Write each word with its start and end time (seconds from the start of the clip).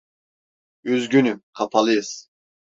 Üzgünüm, 0.83 1.43
kapalıyız. 1.53 2.29